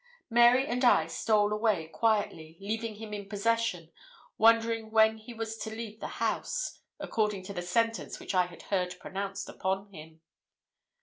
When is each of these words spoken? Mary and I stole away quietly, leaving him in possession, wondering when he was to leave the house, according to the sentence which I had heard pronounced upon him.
Mary 0.31 0.65
and 0.65 0.83
I 0.83 1.05
stole 1.05 1.53
away 1.53 1.87
quietly, 1.87 2.57
leaving 2.59 2.95
him 2.95 3.13
in 3.13 3.29
possession, 3.29 3.91
wondering 4.35 4.89
when 4.89 5.19
he 5.19 5.31
was 5.31 5.57
to 5.57 5.69
leave 5.69 5.99
the 5.99 6.07
house, 6.17 6.79
according 6.99 7.43
to 7.43 7.53
the 7.53 7.61
sentence 7.61 8.19
which 8.19 8.33
I 8.33 8.47
had 8.47 8.63
heard 8.63 8.97
pronounced 8.99 9.47
upon 9.47 9.93
him. 9.93 10.21